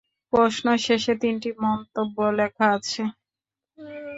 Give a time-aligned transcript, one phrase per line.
[0.33, 3.01] প্রশ্ন শেষে তিনটি মন্তব্য লেখা আছে।